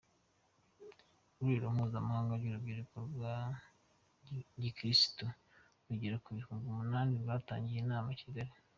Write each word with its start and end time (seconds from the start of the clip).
Ihuriro 1.37 1.67
mpuzamahanga 1.75 2.33
ry’urubyiruko 2.39 2.95
rwa 3.13 3.33
gikirisitu 4.61 5.25
rugera 5.87 6.17
ku 6.23 6.29
bihumbi 6.37 6.65
umunani 6.69 7.13
ryatangiye 7.23 7.79
inama 7.81 8.09
ikigali 8.15 8.53